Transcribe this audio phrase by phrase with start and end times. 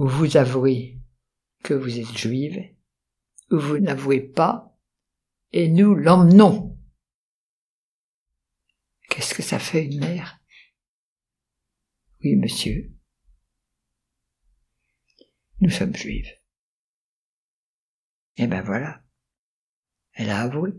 [0.00, 0.98] où vous avouez
[1.62, 2.74] que vous êtes juive,
[3.50, 4.74] ou vous n'avouez pas,
[5.52, 6.78] et nous l'emmenons.
[9.10, 10.40] Qu'est-ce que ça fait une mère?
[12.24, 12.90] Oui, monsieur.
[15.60, 16.32] Nous sommes juives.
[18.38, 19.02] Et ben voilà.
[20.14, 20.72] Elle a avoué.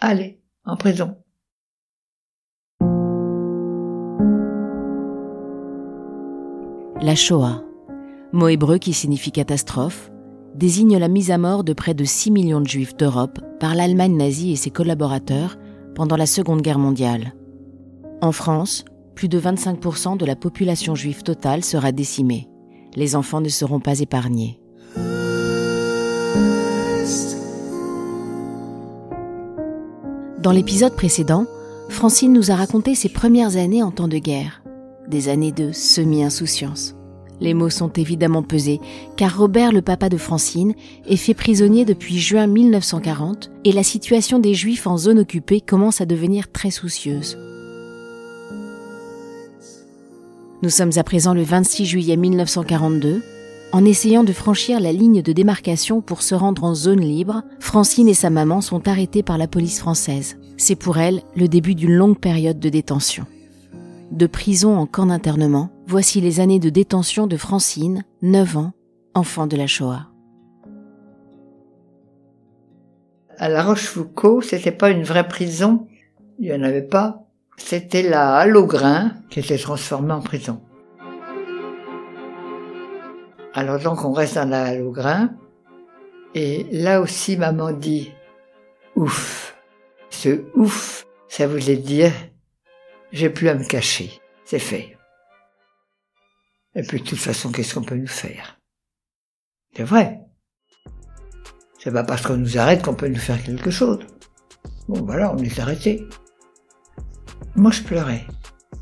[0.00, 1.22] Allez, en prison.
[7.02, 7.62] La Shoah,
[8.32, 10.10] mot hébreu qui signifie catastrophe,
[10.54, 14.16] désigne la mise à mort de près de 6 millions de juifs d'Europe par l'Allemagne
[14.16, 15.56] nazie et ses collaborateurs
[15.94, 17.34] pendant la Seconde Guerre mondiale.
[18.20, 18.84] En France,
[19.14, 22.48] plus de 25% de la population juive totale sera décimée.
[22.94, 24.58] Les enfants ne seront pas épargnés.
[30.38, 31.46] Dans l'épisode précédent,
[31.88, 34.62] Francine nous a raconté ses premières années en temps de guerre
[35.08, 36.96] des années de semi-insouciance.
[37.42, 38.80] Les mots sont évidemment pesés,
[39.16, 40.74] car Robert, le papa de Francine,
[41.08, 46.00] est fait prisonnier depuis juin 1940 et la situation des Juifs en zone occupée commence
[46.00, 47.36] à devenir très soucieuse.
[50.62, 53.24] Nous sommes à présent le 26 juillet 1942.
[53.72, 58.06] En essayant de franchir la ligne de démarcation pour se rendre en zone libre, Francine
[58.06, 60.36] et sa maman sont arrêtées par la police française.
[60.58, 63.26] C'est pour elle le début d'une longue période de détention
[64.12, 68.72] de prison en camp d'internement, voici les années de détention de Francine, 9 ans,
[69.14, 70.08] enfant de la Shoah.
[73.38, 75.88] À La Rochefoucauld, c'était pas une vraie prison,
[76.38, 77.24] il y en avait pas.
[77.56, 80.60] C'était la Halograin qui était transformée en prison.
[83.54, 85.30] Alors donc on reste dans la Halograin,
[86.34, 88.12] et là aussi maman dit
[88.94, 89.56] ouf.
[90.10, 92.12] Ce ouf, ça voulait dire
[93.12, 94.20] j'ai plus à me cacher.
[94.44, 94.96] C'est fait.
[96.74, 98.58] Et puis de toute façon, qu'est-ce qu'on peut nous faire?
[99.76, 100.20] C'est vrai.
[101.78, 104.00] C'est pas parce qu'on nous arrête qu'on peut nous faire quelque chose.
[104.88, 106.06] Bon voilà, on est arrêté.
[107.54, 108.24] Moi je pleurais.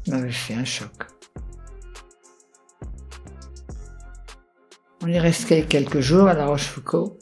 [0.06, 0.90] m'avait fait un choc.
[5.02, 7.16] On est resté quelques jours à La Rochefoucauld.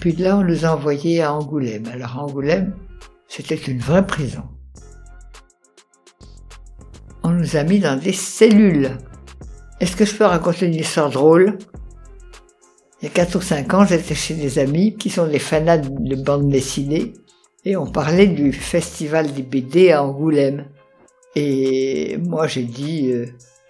[0.00, 1.86] Puis de là, on nous a envoyés à Angoulême.
[1.86, 2.76] Alors Angoulême,
[3.28, 4.53] c'était une vraie prison
[7.24, 8.98] on nous a mis dans des cellules.
[9.80, 11.58] Est-ce que je peux raconter une histoire drôle?
[13.00, 15.78] Il y a 4 ou 5 ans, j'étais chez des amis qui sont des fanats
[15.78, 17.14] de bande dessinée
[17.64, 20.66] et on parlait du festival des BD à Angoulême.
[21.34, 23.26] Et moi j'ai dit euh,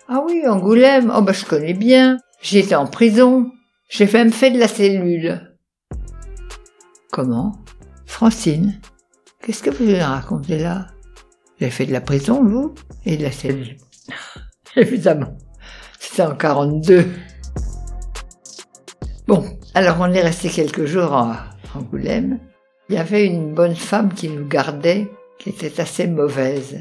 [0.09, 3.50] Ah oui, Angoulême, oh ben je connais bien, j'y étais en prison,
[3.88, 5.56] j'ai même fait de la cellule.
[7.12, 7.53] Comment?
[8.04, 8.81] Francine,
[9.41, 10.88] qu'est-ce que vous racontez là?
[11.59, 12.75] Vous avez fait de la prison, vous
[13.06, 13.76] Et de la cellule.
[14.76, 15.37] Évidemment.
[16.00, 17.06] C'était en 42.
[19.26, 19.44] Bon,
[19.75, 22.41] alors on est resté quelques jours à Angoulême.
[22.88, 26.76] Il y avait une bonne femme qui nous gardait, qui était assez mauvaise.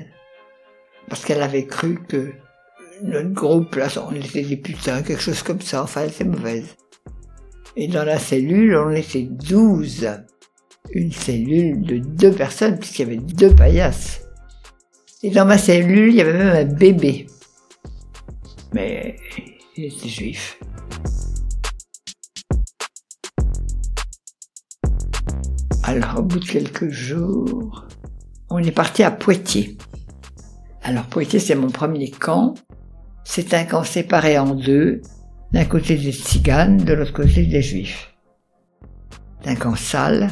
[1.08, 2.34] Parce qu'elle avait cru que
[3.04, 5.84] notre groupe, là, on était des putains, quelque chose comme ça.
[5.84, 6.76] Enfin, elle était mauvaise.
[7.76, 10.10] Et dans la cellule, on était douze.
[10.92, 14.23] Une cellule de deux personnes, puisqu'il y avait deux paillasses.
[15.26, 17.28] Et dans ma cellule, il y avait même un bébé.
[18.74, 19.16] Mais
[19.78, 20.60] il était juif.
[25.84, 27.88] Alors, au bout de quelques jours,
[28.50, 29.78] on est parti à Poitiers.
[30.82, 32.56] Alors, Poitiers, c'est mon premier camp.
[33.24, 35.02] C'est un camp séparé en deux.
[35.54, 38.14] D'un côté des tziganes, de l'autre côté des juifs.
[39.42, 40.32] C'est un camp sale.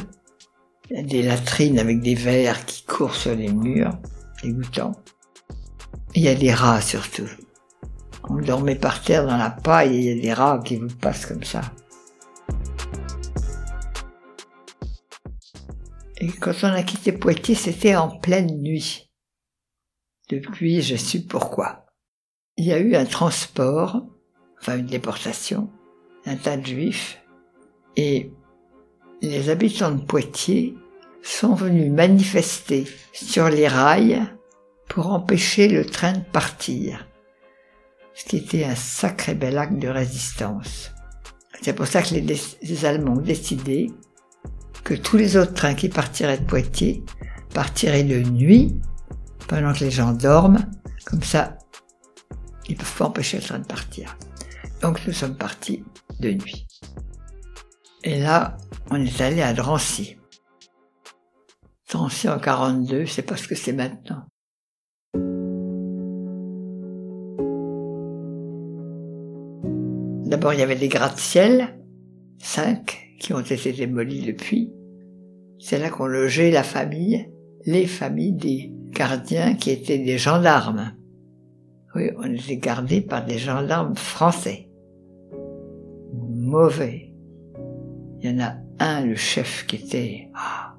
[0.90, 3.96] Des latrines avec des vers qui courent sur les murs
[4.42, 4.92] dégoûtant.
[6.14, 7.28] Il y a des rats surtout.
[8.28, 11.26] On dormait par terre dans la paille il y a des rats qui vous passent
[11.26, 11.62] comme ça.
[16.18, 19.10] Et quand on a quitté Poitiers, c'était en pleine nuit.
[20.28, 21.86] Depuis, je sais pourquoi.
[22.56, 24.06] Il y a eu un transport,
[24.60, 25.68] enfin une déportation,
[26.24, 27.20] d'un tas de juifs,
[27.96, 28.30] et
[29.20, 30.76] les habitants de Poitiers
[31.22, 34.22] sont venus manifester sur les rails
[34.88, 37.08] pour empêcher le train de partir,
[38.14, 40.92] ce qui était un sacré bel acte de résistance.
[41.62, 43.90] C'est pour ça que les, Allemands ont décidé
[44.84, 47.04] que tous les autres trains qui partiraient de Poitiers
[47.54, 48.80] partiraient de nuit,
[49.46, 50.66] pendant que les gens dorment,
[51.04, 51.58] comme ça,
[52.68, 54.16] ils peuvent pas empêcher le train de partir.
[54.80, 55.84] Donc nous sommes partis
[56.20, 56.66] de nuit.
[58.02, 58.56] Et là,
[58.90, 60.16] on est allé à Drancy.
[61.92, 64.24] Drancy en 42, c'est pas ce que c'est maintenant.
[70.26, 71.78] D'abord, il y avait des gratte-ciel,
[72.38, 74.72] cinq, qui ont été démolis depuis.
[75.58, 77.30] C'est là qu'on logeait la famille,
[77.66, 80.96] les familles des gardiens qui étaient des gendarmes.
[81.94, 84.70] Oui, on était gardés par des gendarmes français.
[86.14, 87.12] Mauvais.
[88.22, 90.30] Il y en a un, le chef, qui était...
[90.34, 90.71] Ah.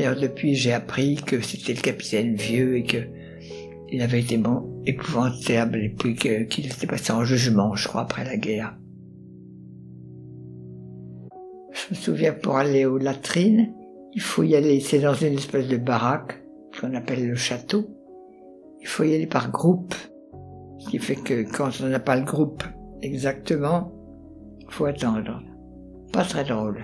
[0.00, 2.96] D'ailleurs, depuis, j'ai appris que c'était le capitaine vieux et que
[3.90, 4.40] il avait été
[4.86, 8.78] épouvantable et puis qu'il était passé en jugement, je crois, après la guerre.
[11.74, 13.74] Je me souviens pour aller aux latrines,
[14.14, 16.42] il faut y aller, c'est dans une espèce de baraque,
[16.80, 17.84] qu'on appelle le château.
[18.80, 19.94] Il faut y aller par groupe.
[20.78, 22.64] Ce qui fait que quand on n'a pas le groupe
[23.02, 23.92] exactement,
[24.70, 25.42] faut attendre.
[26.10, 26.82] Pas très drôle.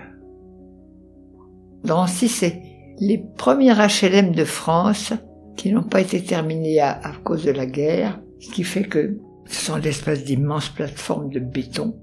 [1.83, 5.13] Dans si c'est les premiers HLM de France
[5.57, 9.67] qui n'ont pas été terminés à, cause de la guerre, ce qui fait que ce
[9.67, 11.97] sont des espèces d'immenses plateformes de béton,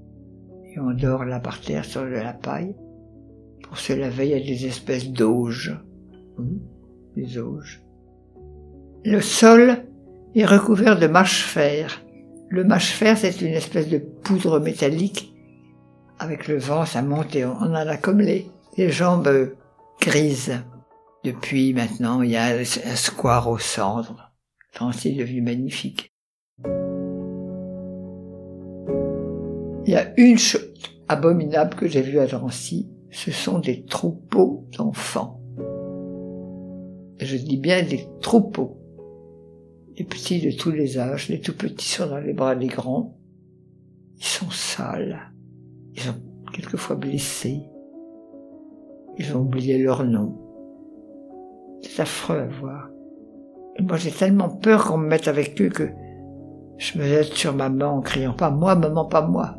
[0.72, 2.74] et on dort là par terre sur de la paille.
[3.62, 5.76] Pour se laver, il y a des espèces d'auges.
[6.36, 6.56] Mmh,
[7.16, 7.82] des auges.
[9.04, 9.84] Le sol
[10.34, 12.02] est recouvert de mâche-fer.
[12.48, 15.32] Le mâche-fer, c'est une espèce de poudre métallique.
[16.18, 18.46] Avec le vent, ça monte et on en a comme les,
[18.76, 19.52] les jambes
[20.00, 20.60] grises.
[21.24, 24.34] Depuis maintenant, il y a un square au centre.
[24.74, 26.12] Drancy est devenu magnifique.
[29.86, 30.70] Il y a une chose
[31.08, 35.40] abominable que j'ai vue à Drancy, ce sont des troupeaux d'enfants.
[37.20, 38.78] Je dis bien des troupeaux.
[39.96, 43.16] Les petits de tous les âges, les tout petits sont dans les bras des grands.
[44.18, 45.32] Ils sont sales.
[45.94, 46.16] Ils sont
[46.52, 47.62] quelquefois blessés.
[49.16, 50.43] Ils ont oublié leur nom.
[51.86, 52.88] C'est affreux à voir.
[53.80, 55.90] Moi, j'ai tellement peur qu'on me mette avec eux que
[56.78, 59.56] je me jette sur maman en criant pas moi, maman, pas moi.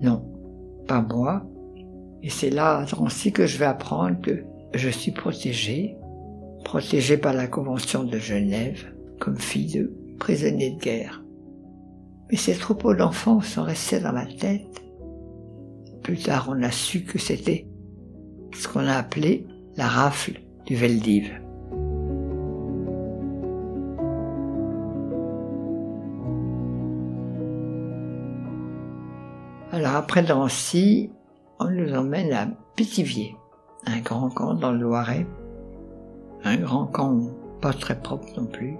[0.00, 0.22] Non,
[0.86, 1.44] pas moi.
[2.22, 4.44] Et c'est là, ainsi que je vais apprendre que
[4.74, 5.96] je suis protégée,
[6.64, 8.84] protégée par la Convention de Genève,
[9.20, 11.22] comme fille de prisonnier de guerre.
[12.30, 14.82] Mais ces troupeaux d'enfants sont restés dans ma tête.
[16.02, 17.68] Plus tard, on a su que c'était
[18.54, 19.46] ce qu'on a appelé
[19.76, 21.40] la rafle du Veldiv.
[29.72, 31.10] Alors après Drancy,
[31.60, 33.36] on nous emmène à Pithiviers,
[33.86, 35.26] un grand camp dans le Loiret,
[36.44, 37.20] un grand camp
[37.60, 38.76] pas très propre non plus,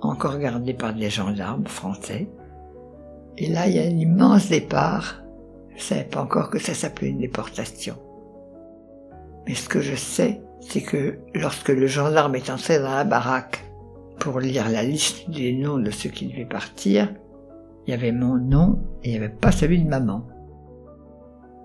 [0.00, 2.28] encore gardé par des gendarmes français.
[3.36, 5.22] Et là, il y a un immense départ.
[5.76, 7.96] Je savais pas encore que ça s'appelait une déportation.
[9.46, 13.64] Mais ce que je sais, c'est que lorsque le gendarme est entré dans la baraque
[14.18, 17.12] pour lire la liste des noms de ceux qui devaient partir,
[17.86, 20.26] il y avait mon nom et il n'y avait pas celui de maman.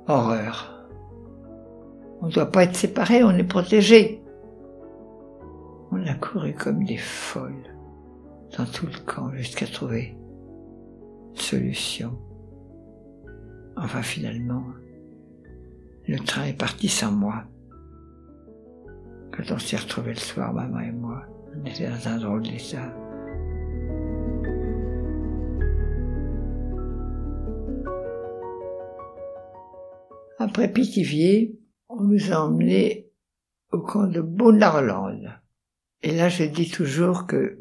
[0.08, 0.88] Horreur.
[2.22, 4.22] On ne doit pas être séparés, on est protégés.
[5.92, 7.74] On a couru comme des folles
[8.58, 10.18] dans tout le camp jusqu'à trouver
[11.30, 12.20] une solution.
[13.78, 14.64] Enfin finalement,
[16.08, 17.44] le train est parti sans moi.
[19.40, 21.24] Quand on s'est retrouvés le soir, maman et moi,
[21.56, 22.94] on était dans un drôle d'état.
[30.40, 33.10] Après Pithiviers, on nous a emmenés
[33.72, 35.40] au camp de Bonarland.
[36.02, 37.60] Et là, je dis toujours que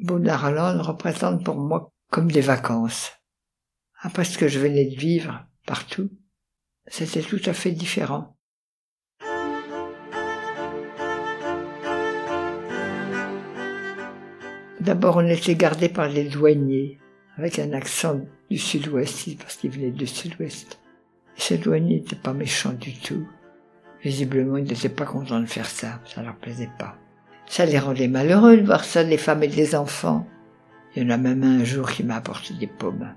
[0.00, 3.12] Bonarland représente pour moi comme des vacances.
[4.02, 6.10] Après ce que je venais de vivre partout,
[6.86, 8.33] c'était tout à fait différent.
[14.84, 16.98] D'abord, on était gardé par les douaniers,
[17.38, 20.78] avec un accent du sud-ouest, parce qu'ils venaient du sud-ouest.
[21.36, 23.26] Ces douaniers n'étaient pas méchants du tout.
[24.02, 26.98] Visiblement, ils n'étaient pas contents de faire ça, ça leur plaisait pas.
[27.46, 30.26] Ça les rendait malheureux de voir ça, les femmes et les enfants.
[30.94, 33.14] Il y en a même un jour qui m'a apporté des pommes.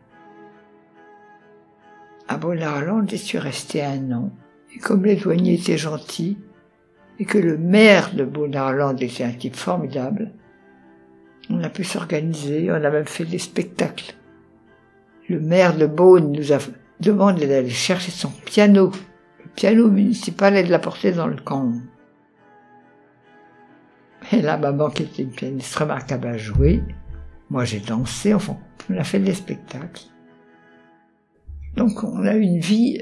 [2.30, 4.32] À Bonarland, je suis resté un an.
[4.74, 6.38] Et comme les douaniers étaient gentils,
[7.20, 10.32] et que le maire de Bonarland était un type formidable,
[11.50, 14.16] on a pu s'organiser, on a même fait des spectacles.
[15.30, 16.58] Le maire de Beaune nous a
[17.00, 18.92] demandé d'aller chercher son piano.
[19.44, 21.74] Le piano municipal et de l'apporter dans le camp.
[24.32, 26.82] Et là, maman, qui était une pianiste remarquable à jouer,
[27.50, 28.58] moi j'ai dansé, enfin,
[28.89, 30.04] on a fait des spectacles.
[31.75, 33.01] Donc on a une vie,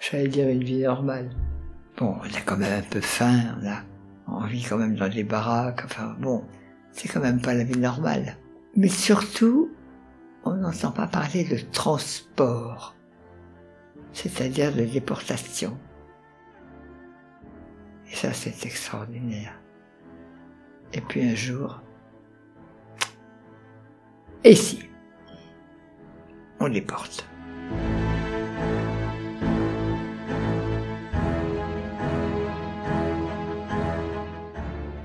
[0.00, 1.30] j'allais dire une vie normale.
[1.98, 3.58] Bon, on a quand même un peu faim,
[4.28, 6.44] on vit quand même dans des baraques, enfin bon,
[6.96, 8.38] c'est quand même pas la vie normale.
[8.74, 9.70] Mais surtout,
[10.44, 12.96] on n'entend pas parler de transport,
[14.14, 15.76] c'est-à-dire de déportation.
[18.10, 19.60] Et ça, c'est extraordinaire.
[20.94, 21.82] Et puis un jour,
[24.42, 24.80] et si
[26.60, 27.28] on déporte.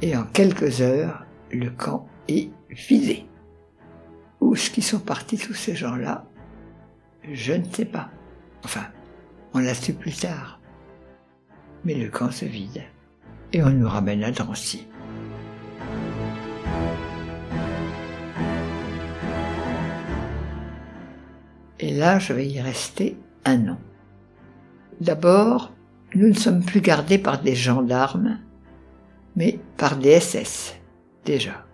[0.01, 1.25] Et en quelques heures,
[1.57, 3.25] le camp est vidé.
[4.39, 6.25] Où qu'ils sont partis tous ces gens-là?
[7.31, 8.09] Je ne sais pas.
[8.63, 8.85] Enfin,
[9.53, 10.59] on l'a su plus tard.
[11.83, 12.83] Mais le camp se vide.
[13.53, 14.87] Et on nous ramène à Drancy.
[21.79, 23.77] Et là, je vais y rester un an.
[24.99, 25.73] D'abord,
[26.13, 28.39] nous ne sommes plus gardés par des gendarmes,
[29.35, 30.75] mais par des SS,
[31.25, 31.65] déjà,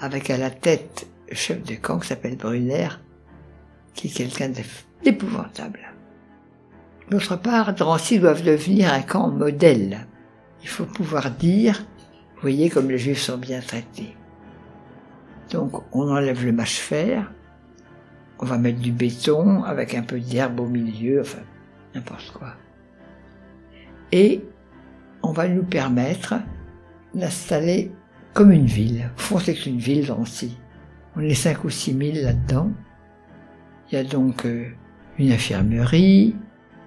[0.00, 2.88] avec à la tête le chef de camp qui s'appelle Brunner,
[3.94, 4.50] qui est quelqu'un
[5.04, 5.80] d'épouvantable.
[7.10, 10.06] D'autre part, Drancy doivent devenir un camp modèle.
[10.62, 11.84] Il faut pouvoir dire,
[12.40, 14.14] voyez comme les juifs sont bien traités.
[15.50, 17.32] Donc on enlève le mâche-fer,
[18.38, 21.40] on va mettre du béton avec un peu d'herbe au milieu, enfin
[21.94, 22.54] n'importe quoi.
[24.12, 24.42] Et
[25.22, 26.34] on va nous permettre
[27.14, 27.90] d'installer
[28.34, 29.10] comme une ville.
[29.16, 30.56] Fond, c'est une ville Drancy.
[31.16, 32.70] On est cinq ou six mille là-dedans.
[33.90, 34.68] Il y a donc euh,
[35.18, 36.36] une infirmerie,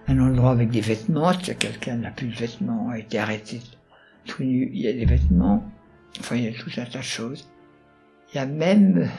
[0.08, 1.34] un endroit avec des vêtements.
[1.34, 3.62] Si quelqu'un n'a plus de vêtements, a été arrêté
[4.26, 5.70] tout nu, il y a des vêtements.
[6.20, 7.50] Enfin, il y a tout un tas de choses.
[8.32, 9.10] Il y a même,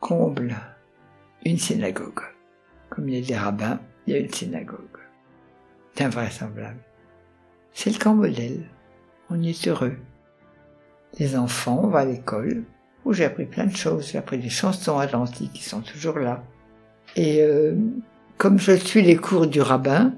[0.00, 0.54] comble,
[1.44, 2.20] une synagogue.
[2.90, 4.78] Comme il y a des rabbins, il y a une synagogue.
[5.94, 6.80] C'est invraisemblable.
[7.72, 8.64] C'est le camp modèle.
[9.30, 9.96] On y est heureux.
[11.18, 12.64] Les enfants, on va à l'école,
[13.04, 14.10] où j'ai appris plein de choses.
[14.10, 16.42] J'ai appris des chansons atlantiques qui sont toujours là.
[17.16, 17.76] Et euh,
[18.38, 20.14] comme je suis les cours du rabbin,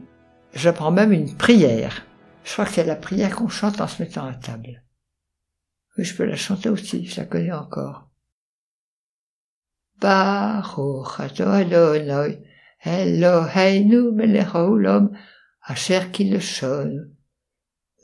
[0.54, 2.06] j'apprends même une prière.
[2.44, 4.82] Je crois que c'est la prière qu'on chante en se mettant à table.
[5.96, 8.08] Oui, je peux la chanter aussi, je la connais encore.
[10.00, 12.42] Baruch Adonai
[12.84, 15.16] Eloheinu melech haolam
[15.62, 17.12] asher kilshon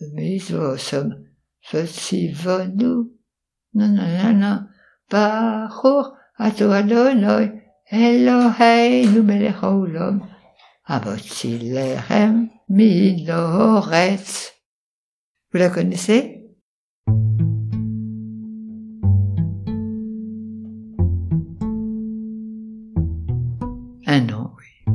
[0.01, 1.28] v'mizvosom
[1.73, 3.11] v'tzivonu
[3.75, 4.69] nanana
[5.11, 7.53] Baruch Adonai
[7.91, 10.23] Eloheinu melech haolam
[10.87, 14.53] Abotzilechem midoretz.
[15.53, 16.45] Vous la connaissez?
[24.07, 24.95] Un an, oui.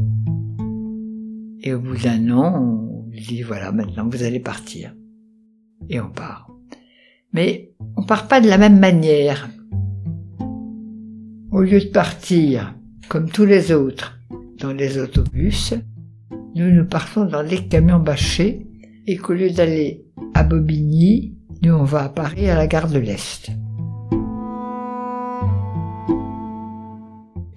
[1.62, 4.96] Et au bout d'un an, on dit voilà, maintenant vous allez partir.
[5.90, 6.53] Et on part.
[7.34, 9.50] Mais on part pas de la même manière.
[11.52, 12.76] Au lieu de partir,
[13.10, 14.20] comme tous les autres,
[14.60, 15.74] dans les autobus,
[16.56, 18.68] nous nous partons dans des camions bâchés
[19.08, 23.00] et qu'au lieu d'aller à Bobigny, nous on va à Paris à la gare de
[23.00, 23.52] l'Est.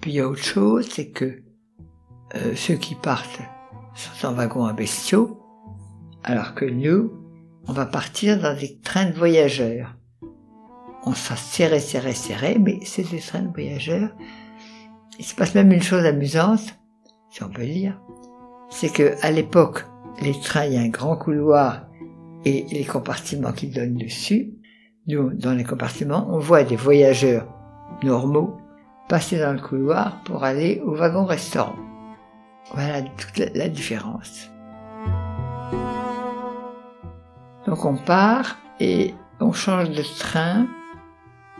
[0.01, 1.43] Puis il y a autre chose, c'est que
[2.35, 3.41] euh, ceux qui partent
[3.93, 5.39] sont en wagon à bestiaux,
[6.23, 7.11] alors que nous,
[7.67, 9.95] on va partir dans des trains de voyageurs.
[11.05, 14.09] On sera serré, serré, serré, mais c'est des trains de voyageurs.
[15.19, 16.77] Il se passe même une chose amusante,
[17.29, 17.99] si on peut dire,
[18.69, 19.85] c'est que à l'époque,
[20.21, 21.87] les trains, il y a un grand couloir
[22.45, 24.53] et les compartiments qui donnent dessus.
[25.07, 27.47] Nous, dans les compartiments, on voit des voyageurs
[28.03, 28.57] normaux
[29.07, 31.75] passer dans le couloir pour aller au wagon-restaurant.
[32.73, 34.49] Voilà toute la, différence.
[37.67, 40.67] Donc on part et on change de train.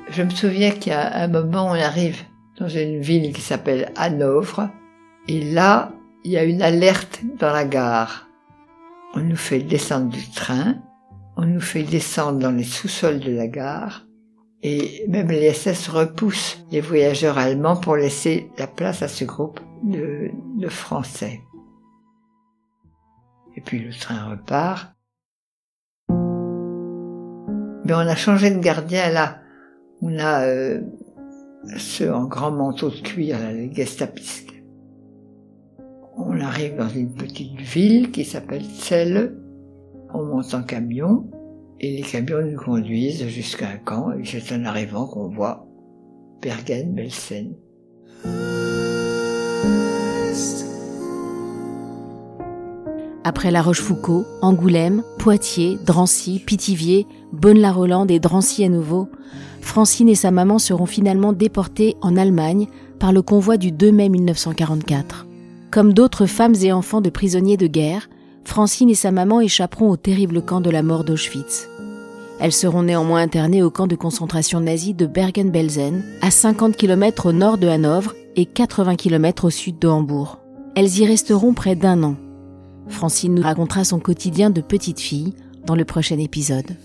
[0.09, 2.23] Je me souviens a un moment, on arrive
[2.57, 4.69] dans une ville qui s'appelle Hanovre.
[5.27, 5.91] Et là,
[6.23, 8.27] il y a une alerte dans la gare.
[9.13, 10.75] On nous fait descendre du train,
[11.35, 14.05] on nous fait descendre dans les sous-sols de la gare,
[14.63, 19.59] et même les SS repoussent les voyageurs allemands pour laisser la place à ce groupe
[19.83, 21.41] de, de Français.
[23.55, 24.96] Et puis le train repart.
[27.89, 29.39] On a changé de gardien là.
[30.01, 30.81] On a euh,
[31.77, 34.51] ceux en grand manteau de cuir, les gestapistes.
[36.17, 39.37] On arrive dans une petite ville qui s'appelle Celle.
[40.13, 41.29] On monte en camion
[41.79, 45.67] et les camions nous conduisent jusqu'à un camp et c'est en arrivant qu'on voit
[46.41, 47.55] Bergen-Belsen.
[53.27, 59.09] Après La Rochefoucauld, Angoulême, Poitiers, Drancy, Pithiviers, Bonne-la-Rolande et Drancy à nouveau,
[59.59, 62.67] Francine et sa maman seront finalement déportées en Allemagne
[62.99, 65.27] par le convoi du 2 mai 1944.
[65.71, 68.07] Comme d'autres femmes et enfants de prisonniers de guerre,
[68.45, 71.67] Francine et sa maman échapperont au terrible camp de la mort d'Auschwitz.
[72.39, 77.33] Elles seront néanmoins internées au camp de concentration nazi de Bergen-Belsen, à 50 km au
[77.33, 80.39] nord de Hanovre et 80 km au sud de Hambourg.
[80.77, 82.15] Elles y resteront près d'un an.
[82.89, 85.33] Francine nous racontera son quotidien de petite fille
[85.65, 86.75] dans le prochain épisode.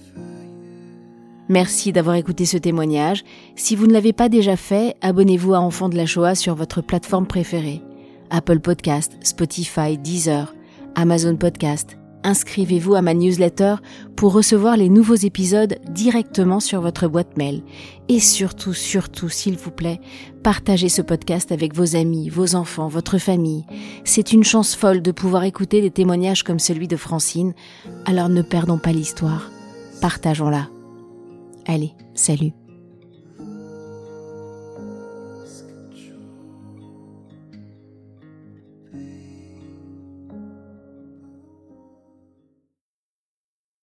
[1.49, 3.25] Merci d'avoir écouté ce témoignage.
[3.57, 6.81] Si vous ne l'avez pas déjà fait, abonnez-vous à Enfants de la Shoah sur votre
[6.81, 7.83] plateforme préférée.
[8.31, 10.55] Apple Podcast, Spotify, Deezer,
[10.95, 11.99] Amazon Podcast.
[12.25, 13.77] Inscrivez-vous à ma newsletter
[14.17, 17.63] pour recevoir les nouveaux épisodes directement sur votre boîte mail.
[18.09, 20.01] Et surtout, surtout, s'il vous plaît,
[20.43, 23.65] partagez ce podcast avec vos amis, vos enfants, votre famille.
[24.05, 27.55] C'est une chance folle de pouvoir écouter des témoignages comme celui de Francine.
[28.07, 29.51] Alors ne perdons pas l'histoire.
[30.01, 30.69] Partageons-la.
[31.67, 32.53] Allez, salut.